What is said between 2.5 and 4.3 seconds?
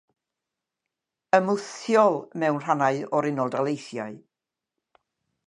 rhannau o'r Unol Daleithiau.